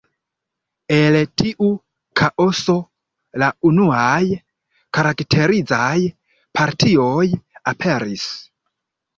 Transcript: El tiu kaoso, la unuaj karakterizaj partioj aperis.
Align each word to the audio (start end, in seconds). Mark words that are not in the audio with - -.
El 0.95 1.17
tiu 1.41 1.67
kaoso, 2.21 2.75
la 3.43 3.49
unuaj 3.71 4.23
karakterizaj 4.99 5.95
partioj 6.61 7.29
aperis. 7.75 8.29